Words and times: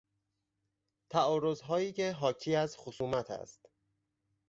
تعارضهایی 1.09 1.93
که 1.93 2.11
حاکی 2.11 2.55
از 2.55 2.77
خصومت 2.77 3.31
است 3.31 3.69